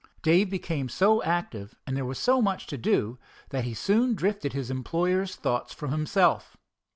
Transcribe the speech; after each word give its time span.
Dave 0.23 0.49
became 0.49 0.89
so 0.89 1.21
active, 1.21 1.75
and 1.85 1.95
there 1.95 2.07
was 2.07 2.17
so 2.17 2.41
much 2.41 2.65
to 2.65 2.75
do, 2.75 3.19
that 3.49 3.65
he 3.65 3.75
soon 3.75 4.15
drifted 4.15 4.51
his 4.51 4.71
employer's 4.71 5.35
thoughts 5.35 5.75
from 5.75 5.91
himself. 5.91 6.57